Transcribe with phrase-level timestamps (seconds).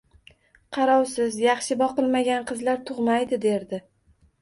[0.77, 3.87] Qarovsiz, yaxshi boqilmagan qizlar tugʻmaydi derdi.